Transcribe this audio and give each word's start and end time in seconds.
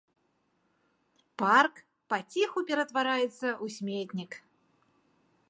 Парк 1.41 1.73
паціху 2.15 2.65
ператвараецца 2.71 3.29
ў 3.29 3.65
сметнік. 3.77 4.31